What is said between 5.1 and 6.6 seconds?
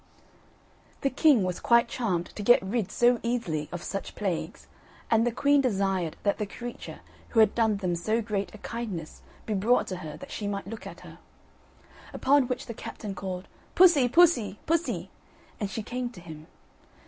and the queen desired that the